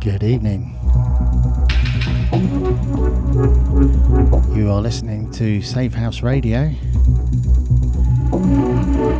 [0.00, 0.74] Good evening.
[4.56, 6.70] You are listening to Safe House Radio.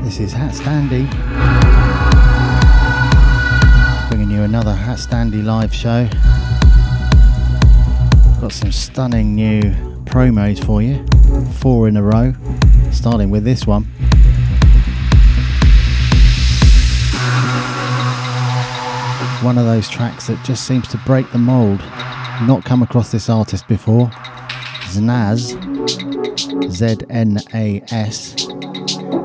[0.03, 1.07] This is Hat Standy.
[4.09, 6.09] Bringing you another Hat Standy live show.
[8.41, 9.61] Got some stunning new
[10.07, 11.05] promos for you.
[11.59, 12.33] Four in a row.
[12.91, 13.87] Starting with this one.
[19.43, 21.81] One of those tracks that just seems to break the mold.
[22.43, 24.09] Not come across this artist before.
[24.91, 25.57] Znas,
[26.71, 28.35] Z N A S,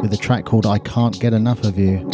[0.02, 2.10] with a track called I Can't Get Enough of You.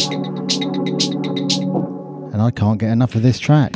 [2.32, 3.72] And I can't get enough of this track.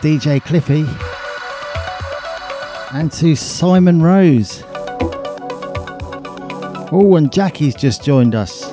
[0.00, 0.86] DJ Cliffy
[2.96, 4.62] and to Simon Rose.
[6.90, 8.70] Oh, and Jackie's just joined us.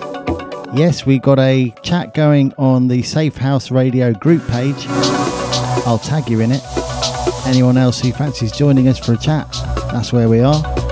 [0.74, 4.86] Yes, we got a chat going on the Safe House Radio group page.
[5.88, 6.62] I'll tag you in it.
[7.46, 9.52] Anyone else who fancies joining us for a chat,
[9.92, 10.85] that's where we are.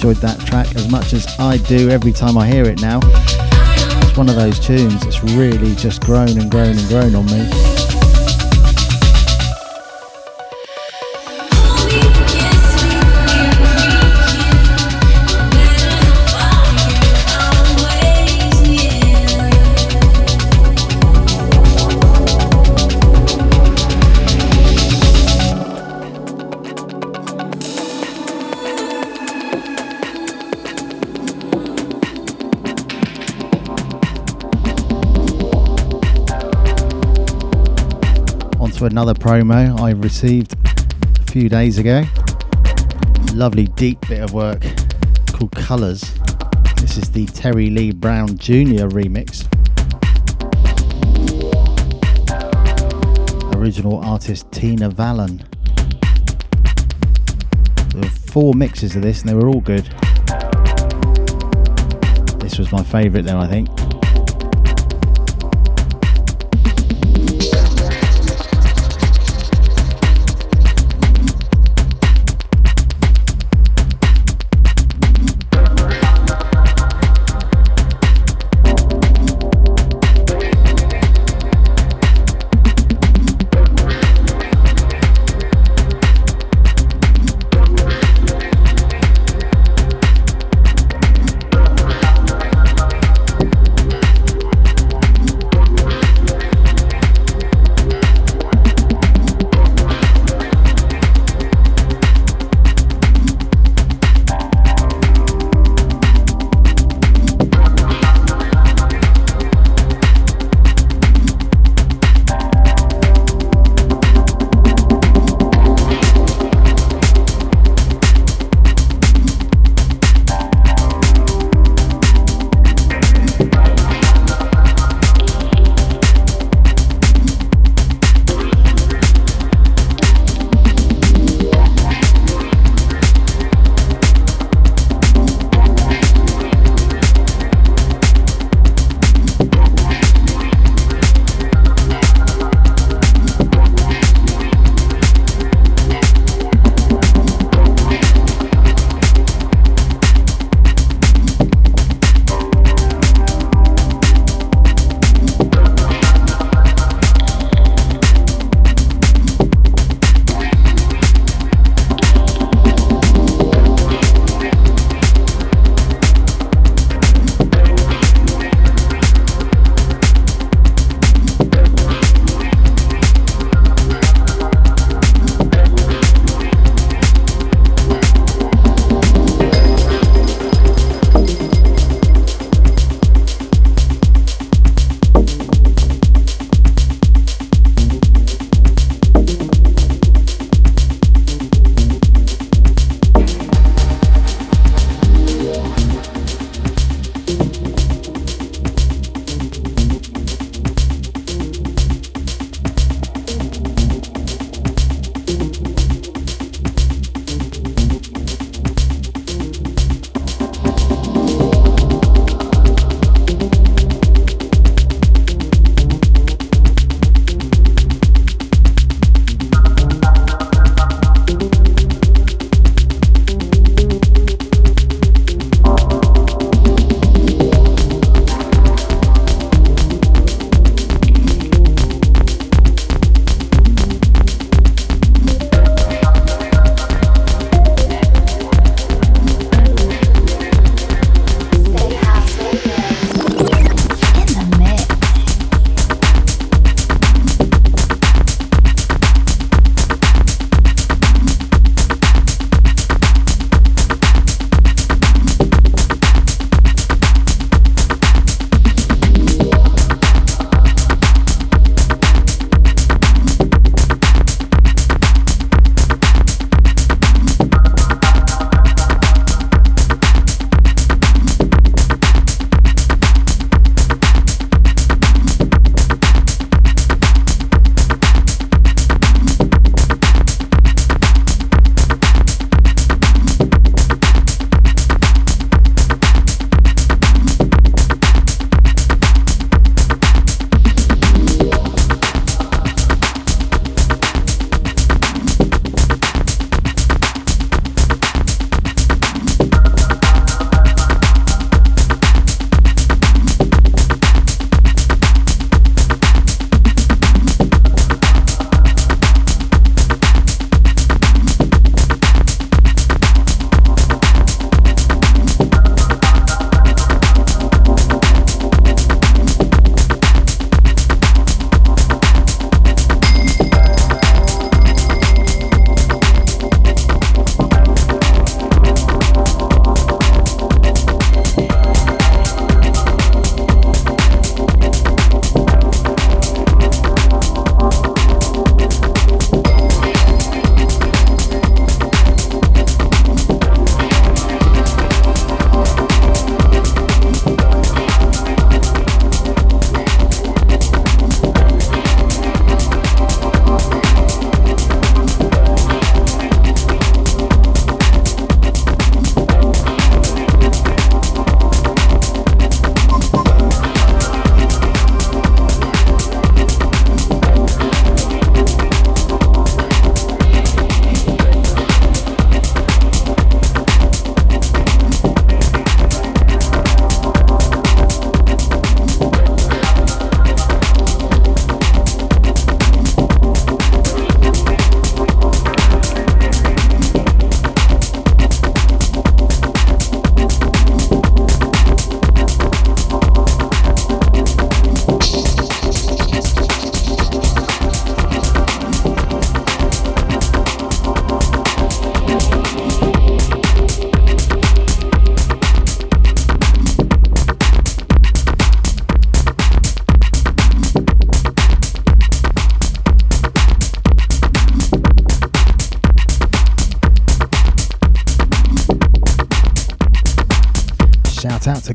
[0.00, 3.00] Enjoyed that track as much as I do every time I hear it now.
[3.04, 7.79] It's one of those tunes that's really just grown and grown and grown on me.
[38.82, 42.02] Another promo I received a few days ago.
[43.34, 44.62] Lovely deep bit of work
[45.32, 46.00] called Colours.
[46.80, 48.88] This is the Terry Lee Brown Jr.
[48.88, 49.46] remix.
[53.54, 55.44] Original artist Tina Valen.
[57.92, 59.84] There were four mixes of this and they were all good.
[62.40, 63.79] This was my favourite though, I think.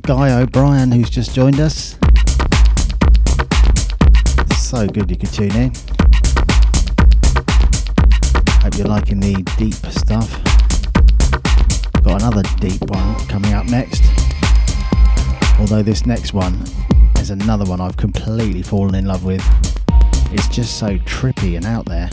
[0.06, 1.98] Guy O'Brien who's just joined us.
[4.56, 5.72] So good you could tune in.
[8.62, 10.30] Hope you're liking the deep stuff.
[12.04, 14.04] Got another deep one coming up next.
[15.60, 16.54] Although this next one
[17.18, 19.44] is another one I've completely fallen in love with.
[20.32, 22.05] It's just so trippy and out there.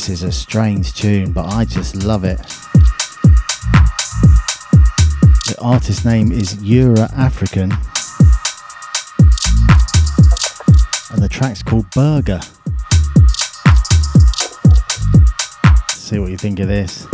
[0.00, 2.38] Strange tune, but I just love it.
[5.46, 7.70] The artist name is Yura African,
[11.12, 12.40] and the track's called Burger.
[15.90, 17.06] See what you think of this.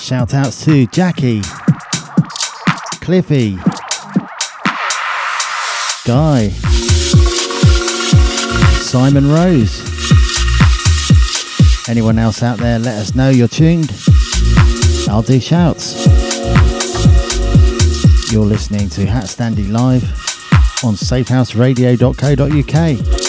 [0.00, 1.40] Shout outs to Jackie,
[3.00, 3.56] Cliffy,
[6.06, 6.50] Guy,
[8.82, 9.87] Simon Rose.
[11.88, 13.90] Anyone else out there, let us know you're tuned.
[15.08, 16.04] I'll do shouts.
[18.30, 20.04] You're listening to Hat Standy Live
[20.84, 23.27] on safehouseradio.co.uk.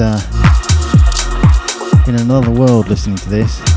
[0.00, 0.20] uh,
[2.06, 3.69] in another world listening to this.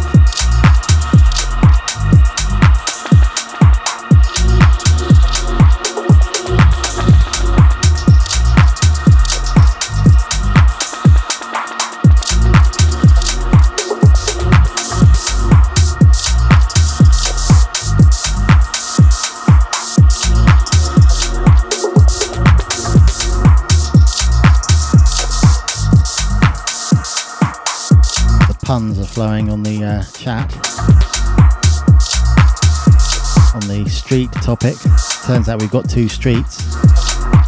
[35.26, 36.76] Turns out we've got two streets.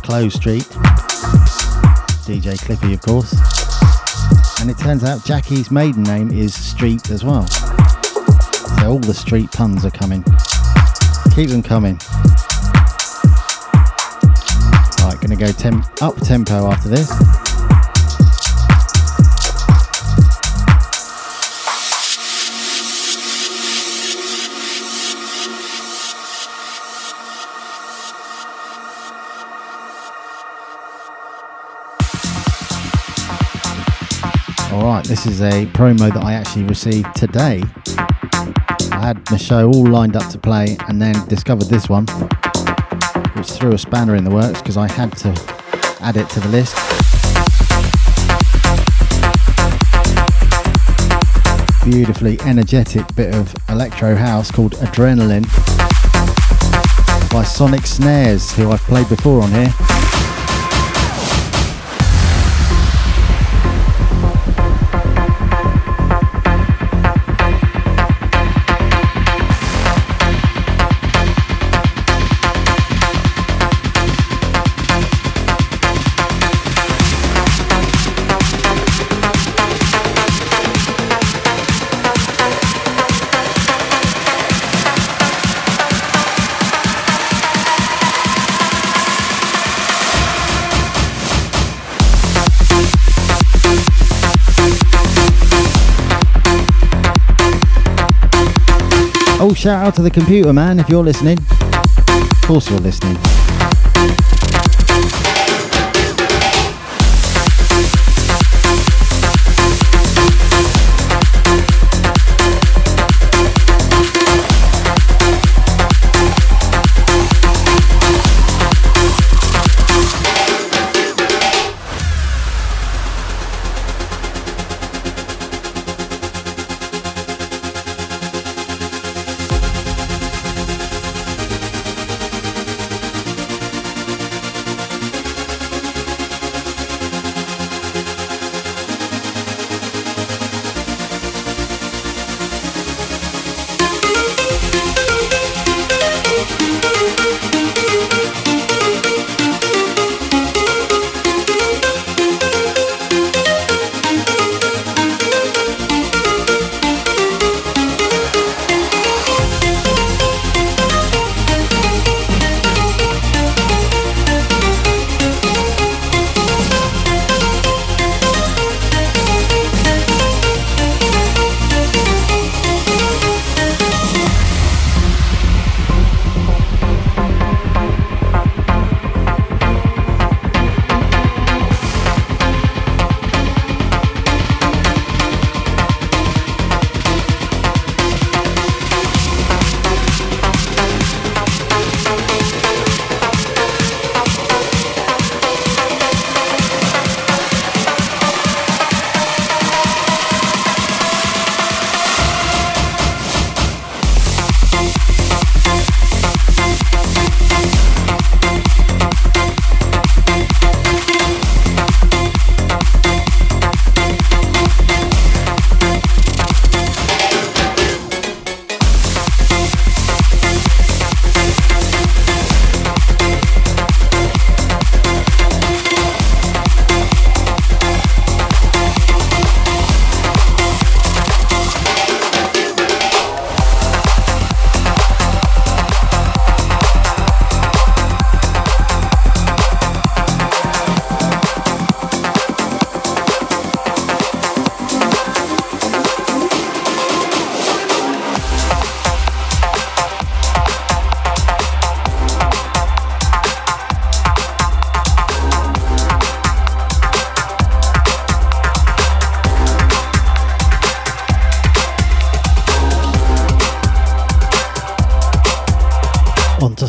[0.01, 0.63] Close Street,
[2.23, 3.33] DJ Cliffy, of course.
[4.61, 7.45] And it turns out Jackie's maiden name is Street as well.
[7.47, 10.23] So all the street puns are coming.
[11.35, 11.99] Keep them coming.
[15.03, 17.11] Right, gonna go tem- up tempo after this.
[34.75, 37.63] All right, this is a promo that I actually received today.
[38.91, 42.05] I had the show all lined up to play and then discovered this one,
[43.37, 45.29] which threw a spanner in the works because I had to
[46.01, 46.75] add it to the list.
[51.85, 55.45] Beautifully energetic bit of electro house called Adrenaline
[57.31, 59.73] by Sonic Snares, who I've played before on here.
[99.65, 101.39] Shout out to the computer man if you're listening.
[101.39, 103.44] Of course, you're listening.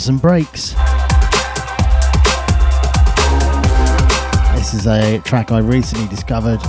[0.06, 0.74] Some breaks.
[4.54, 6.60] This is a track I recently discovered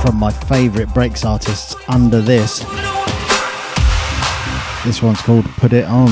[0.00, 2.60] from my favourite breaks artists under this.
[4.82, 6.08] This one's called Put It On.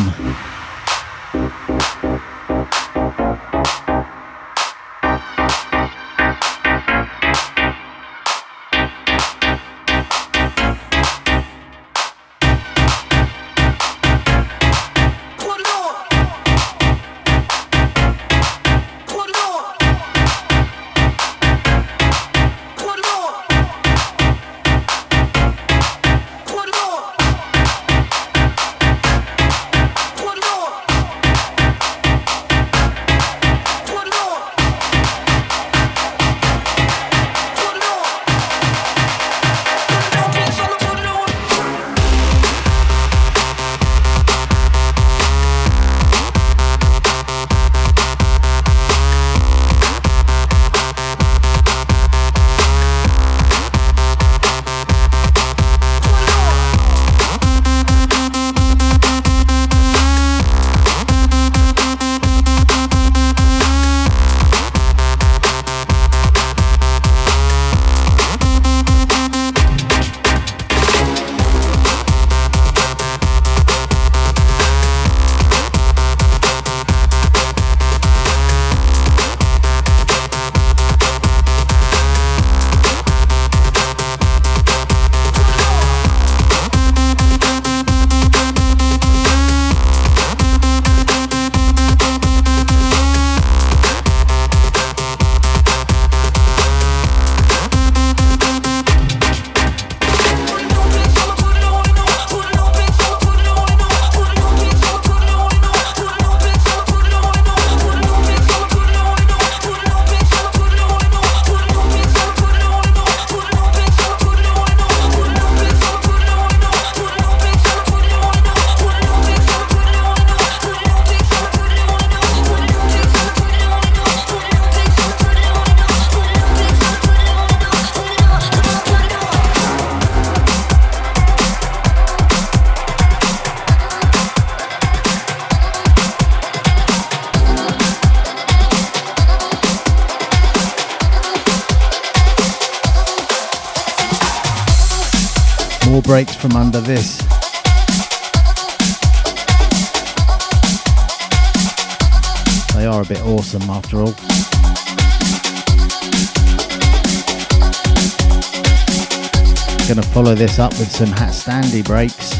[160.98, 162.30] some hat standy breaks.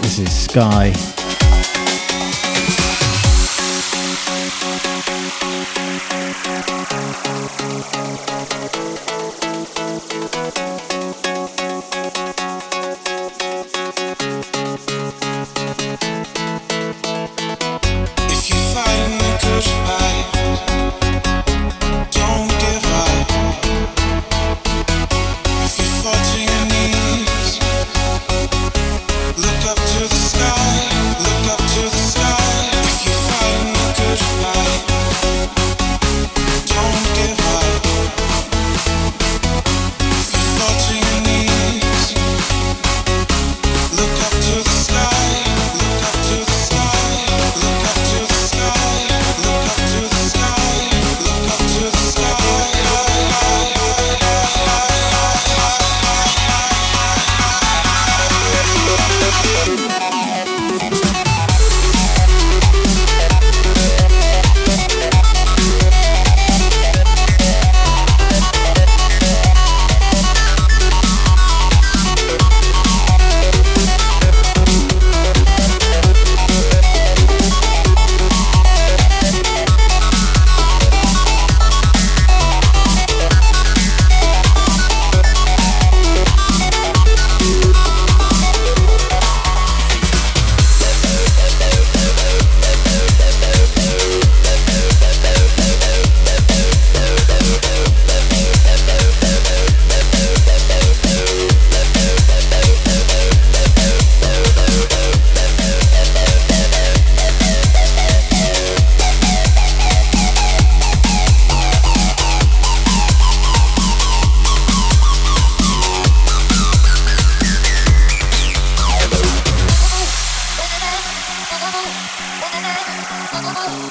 [0.00, 0.92] This is Sky.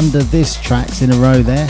[0.00, 1.68] under this tracks in a row there.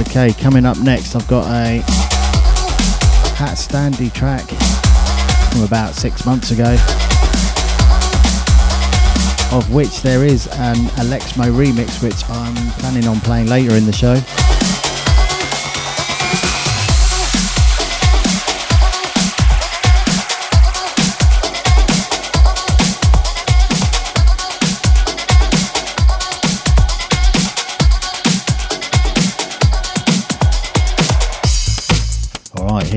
[0.00, 1.80] Okay, coming up next, I've got a
[3.34, 4.44] Hat Standy track
[5.52, 6.76] from about six months ago,
[9.50, 13.92] of which there is an Alexmo remix, which I'm planning on playing later in the
[13.92, 14.14] show.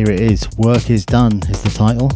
[0.05, 0.49] Here it is.
[0.57, 2.11] Work is done is the title.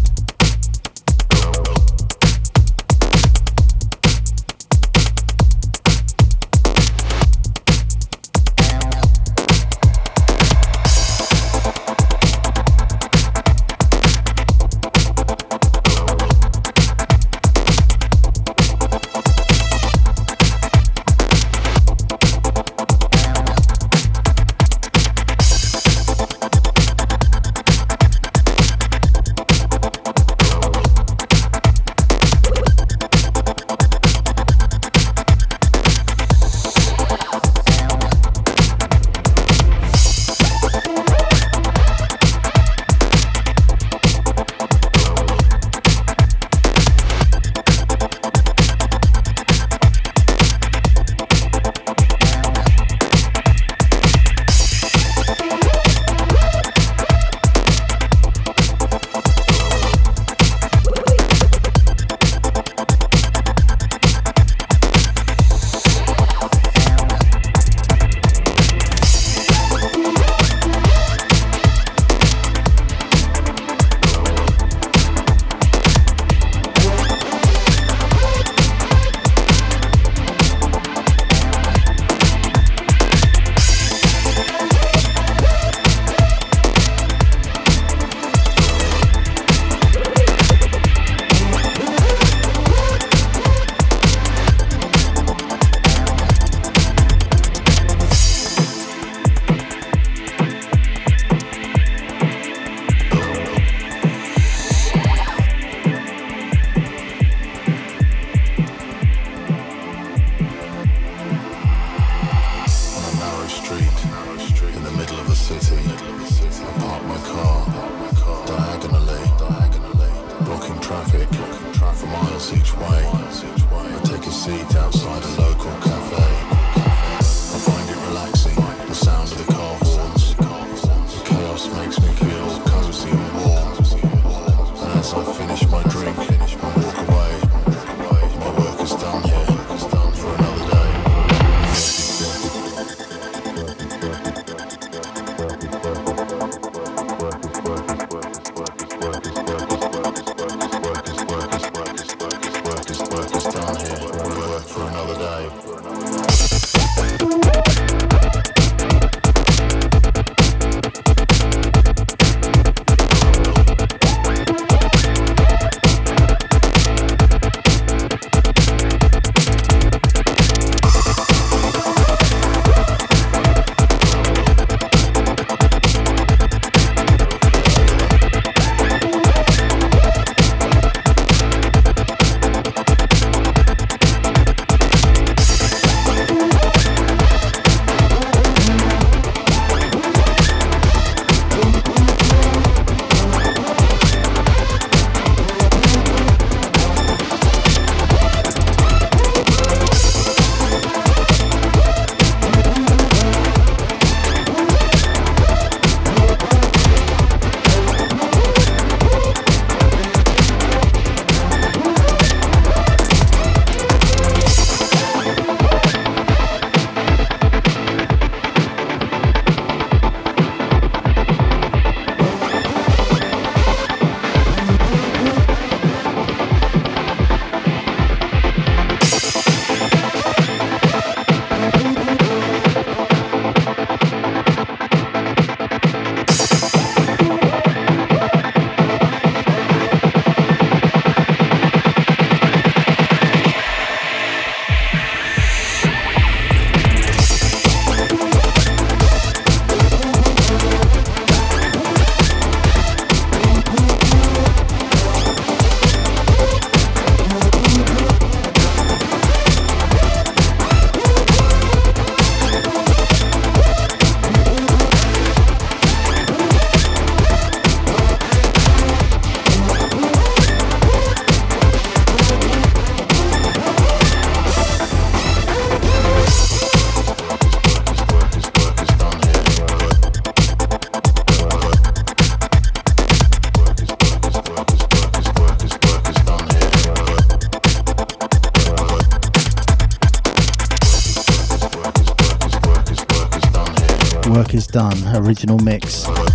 [295.18, 296.08] Original mix.
[296.08, 296.26] Well,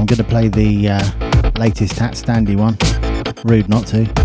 [0.00, 2.78] I'm going to play the uh, latest Hat Standy one.
[3.44, 4.21] Rude not to.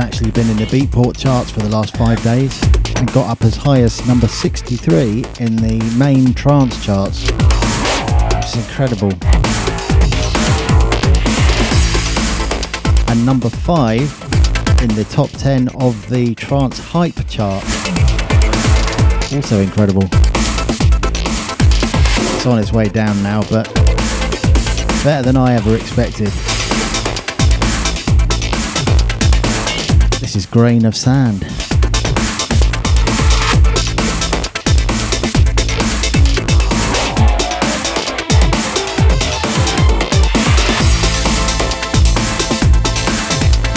[0.00, 2.62] Actually been in the Beatport charts for the last five days
[2.96, 7.24] and got up as high as number 63 in the main trance charts.
[8.42, 9.12] It's incredible.
[13.10, 14.00] And number five
[14.82, 17.62] in the top 10 of the trance hype chart.
[19.34, 20.08] Also incredible.
[22.36, 23.72] It's on its way down now, but
[25.04, 26.32] better than I ever expected.
[30.30, 31.40] This is Grain of Sand.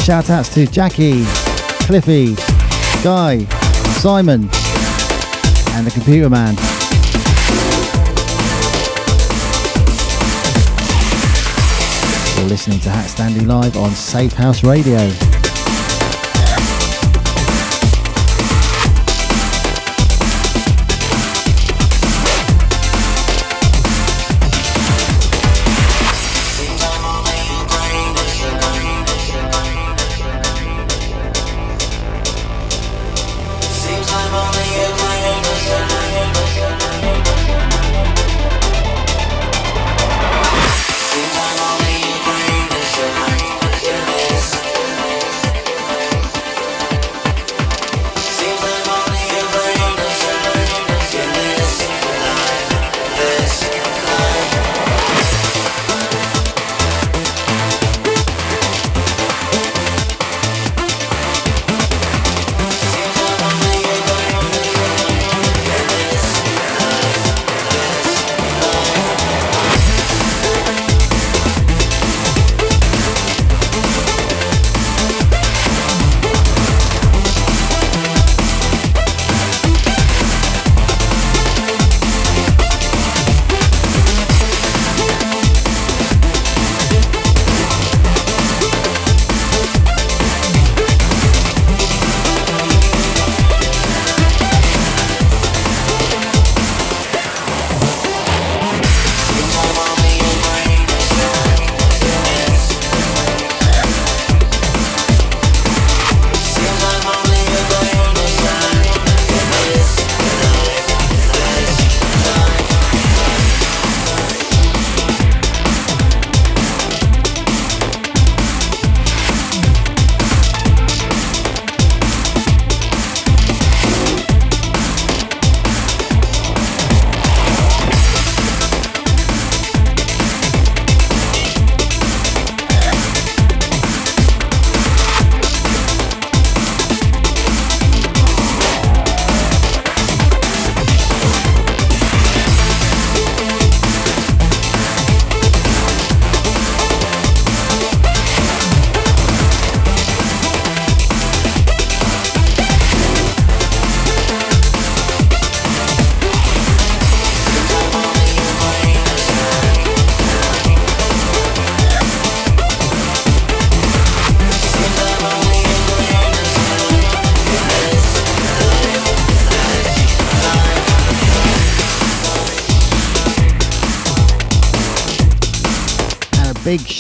[0.04, 1.24] Shout outs to Jackie,
[1.88, 2.36] Cliffy,
[3.04, 3.46] Guy,
[3.96, 4.42] Simon,
[5.72, 6.54] and the Computer Man.
[12.38, 15.33] You're listening to Hat Standy Live on Safe House Radio.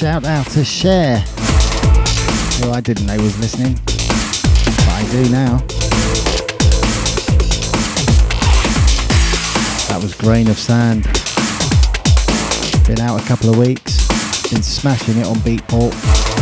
[0.03, 1.19] Shout out to Cher,
[2.59, 5.59] who I didn't know was listening, but I do now.
[9.87, 11.03] That was Grain of Sand.
[12.85, 16.32] Been out a couple of weeks, been smashing it on Beatport.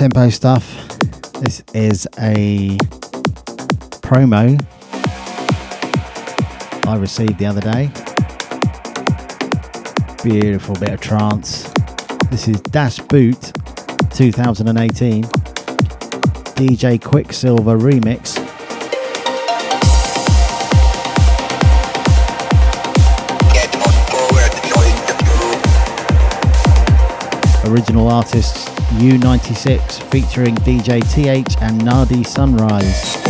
[0.00, 0.64] Tempo stuff.
[1.42, 2.78] This is a
[4.00, 4.58] promo
[6.88, 7.90] I received the other day.
[10.24, 11.70] Beautiful bit of trance.
[12.30, 13.52] This is Das Boot
[14.14, 15.24] 2018
[16.54, 18.38] DJ Quicksilver remix.
[27.66, 33.29] Original artists U96 featuring DJ TH and Nadi Sunrise.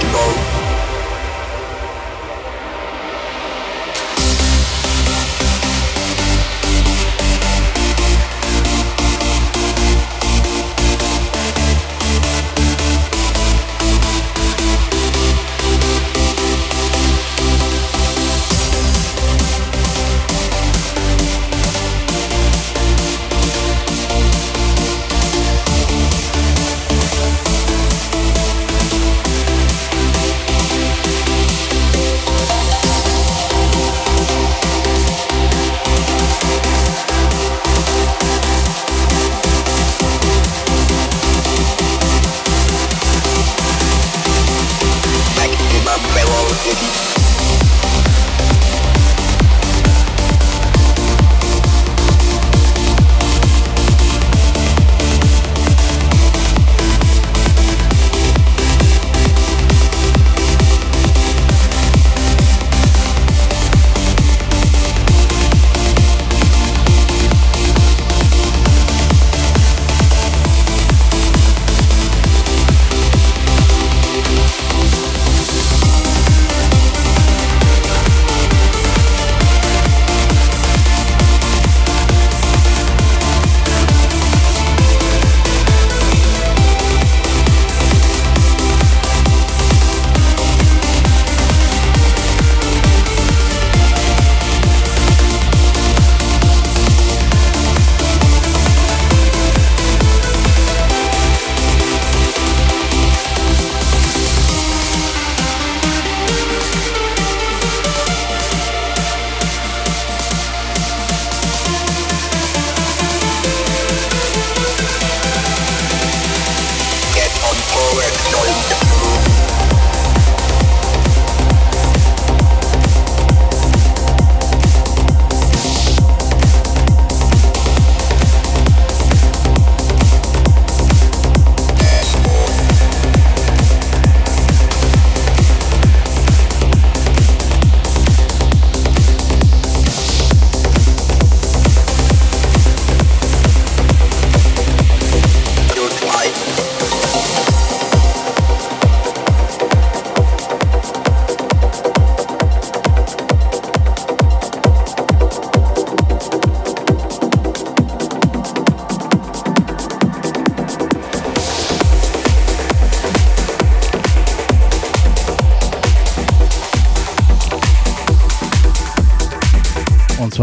[0.00, 0.47] techno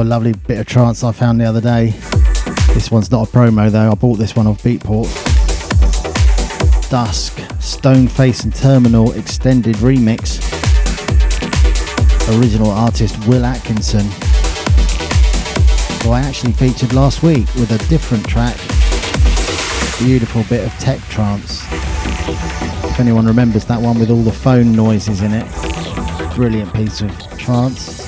[0.06, 1.91] lovely bit of trance I found the other day.
[2.74, 5.10] This one's not a promo though, I bought this one off Beatport.
[6.89, 10.39] Dusk, Stoneface and Terminal Extended Remix.
[12.39, 14.06] Original artist Will Atkinson,
[16.03, 18.58] who I actually featured last week with a different track.
[19.99, 21.64] Beautiful bit of tech trance.
[22.91, 27.12] If anyone remembers that one with all the phone noises in it, brilliant piece of
[27.38, 28.05] trance.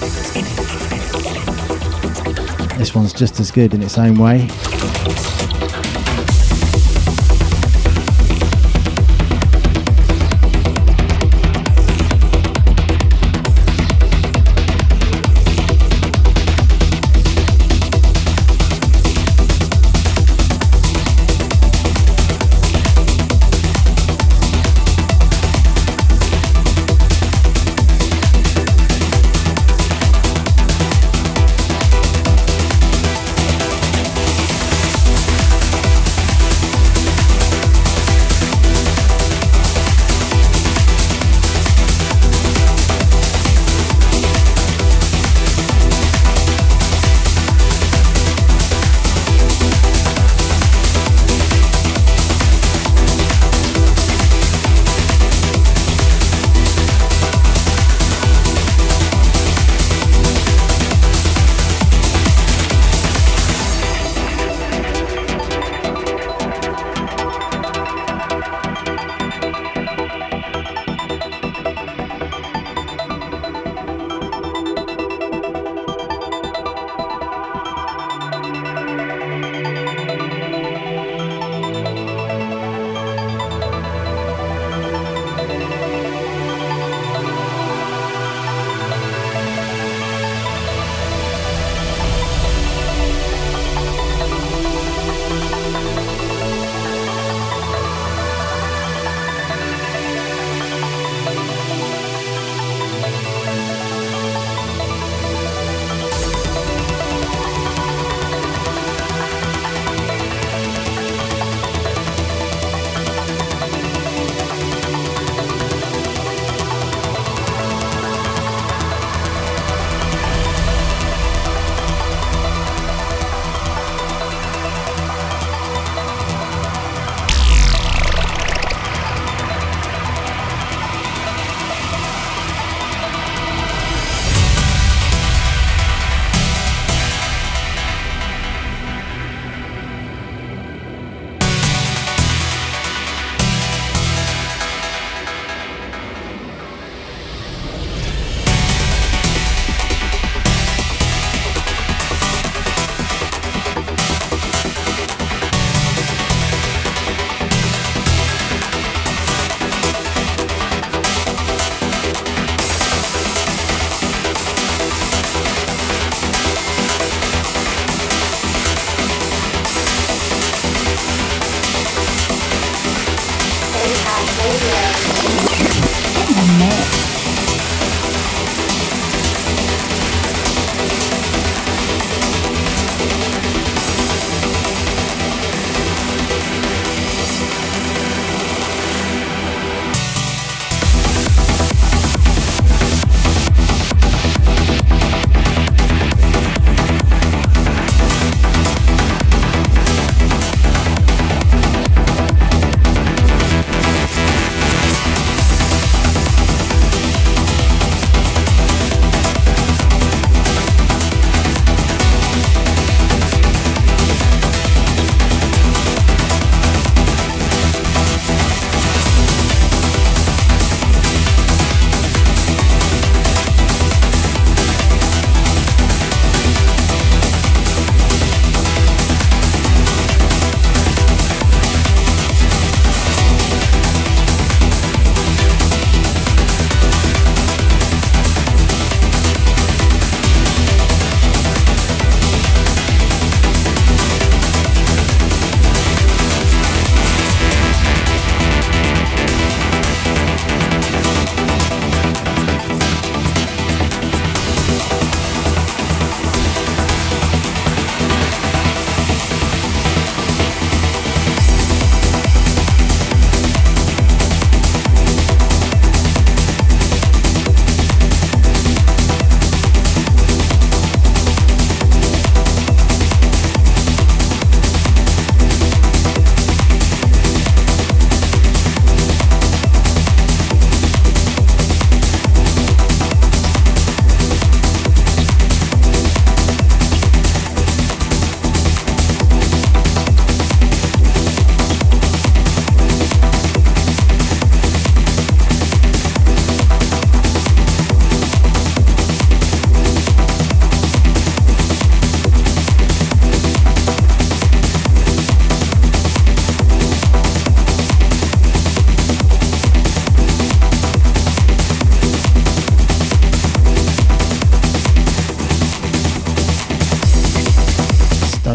[2.78, 4.48] This one's just as good in its own way.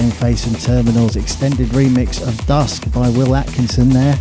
[0.02, 4.18] Mason Terminals extended remix of Dusk by Will Atkinson there.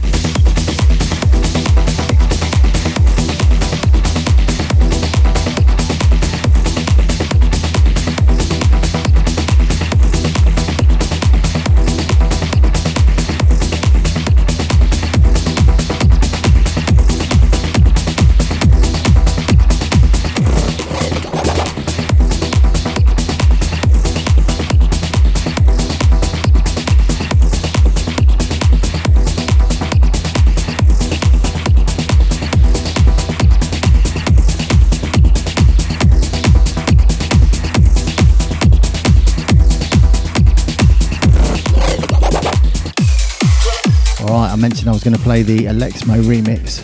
[45.04, 46.82] Was going to play the Alexmo remix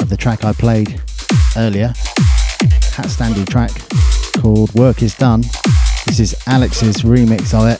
[0.00, 1.02] of the track I played
[1.54, 1.88] earlier.
[2.94, 3.70] Hat Standy track
[4.40, 5.42] called Work Is Done.
[6.06, 7.78] This is Alex's remix of it.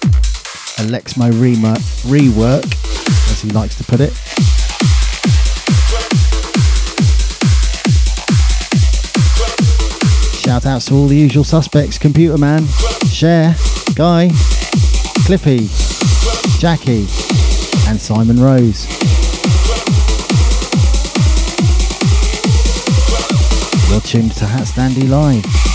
[0.78, 2.64] Alexmo rework,
[3.30, 4.12] as he likes to put it.
[10.42, 12.66] Shout outs to all the usual suspects Computer Man,
[13.06, 13.54] Cher,
[13.94, 14.28] Guy,
[15.24, 15.68] Cliffy,
[16.58, 17.06] Jackie,
[17.88, 18.86] and Simon Rose.
[24.08, 25.67] Tuned to Hat Standy Live.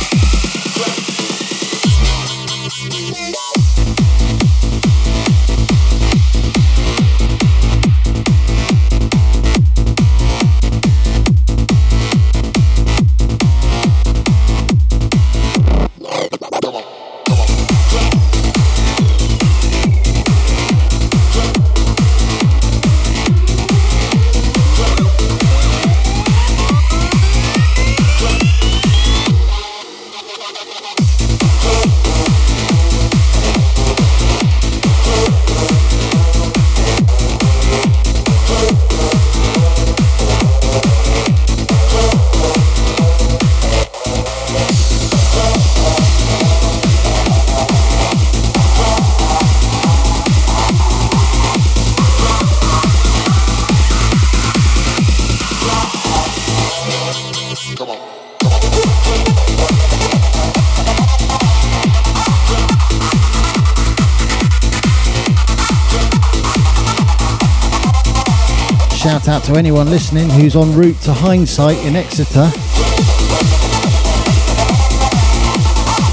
[69.57, 72.49] Anyone listening who's en route to Hindsight in Exeter.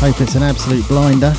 [0.01, 1.33] Hope it's an absolute blinder.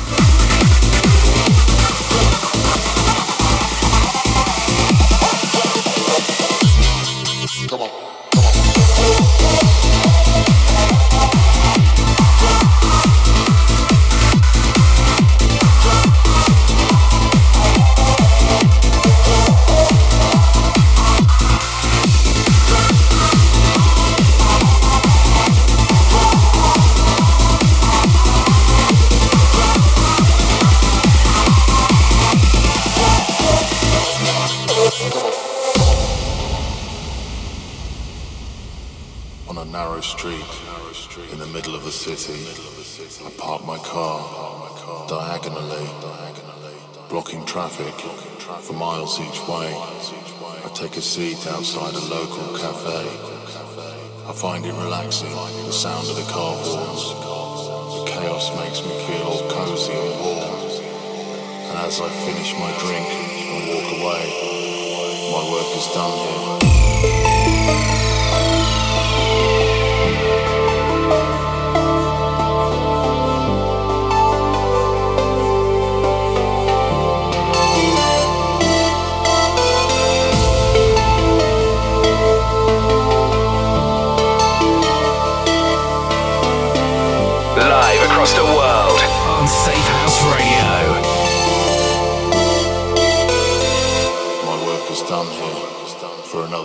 [54.42, 57.14] Find it relaxing, the sound of the car horns.
[57.94, 60.66] The chaos makes me feel all cozy and warm.
[61.70, 64.24] And as I finish my drink and walk away,
[65.30, 66.81] my work is done here.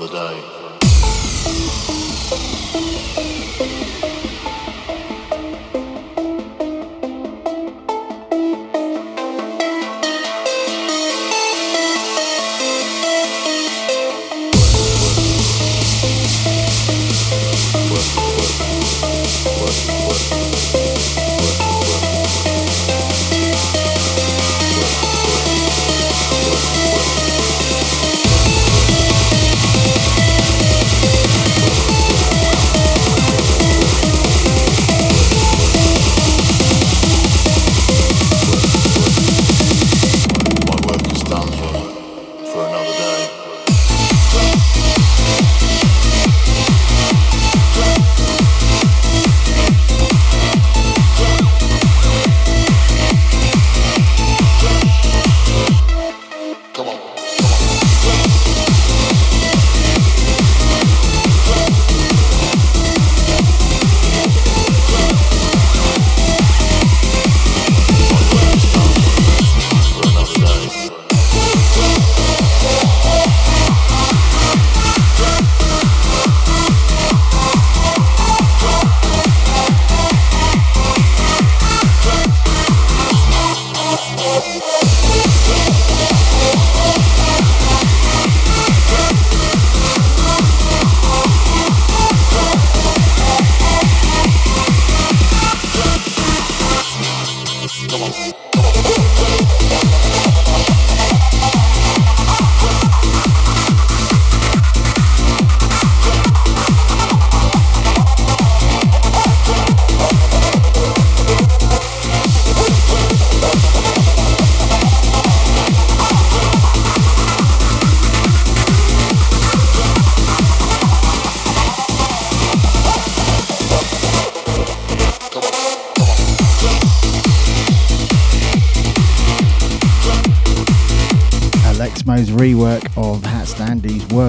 [0.09, 0.56] the day.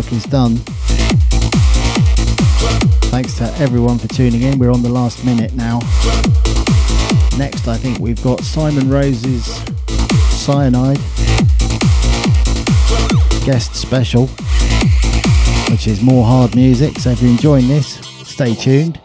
[0.08, 0.56] Work is Done.
[3.10, 4.58] Thanks to everyone for tuning in.
[4.58, 5.80] We're on the last minute now.
[7.36, 9.44] Next, I think we've got Simon Rose's
[10.30, 10.96] Cyanide
[13.44, 14.28] guest special,
[15.70, 16.98] which is more hard music.
[17.00, 18.98] So if you're enjoying this, stay tuned.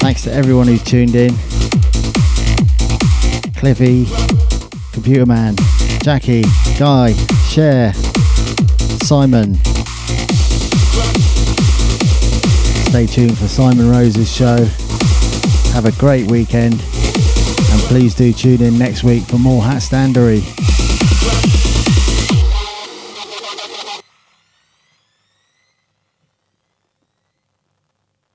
[0.00, 1.34] Thanks to everyone who's tuned in.
[3.54, 4.04] Cliffy,
[4.92, 5.56] Computer Man,
[6.02, 6.44] Jackie,
[6.78, 7.14] Guy,
[7.56, 7.94] Cher,
[9.06, 9.54] Simon.
[12.84, 14.62] Stay tuned for Simon Rose's show.
[15.72, 20.55] Have a great weekend and please do tune in next week for more HatStandery.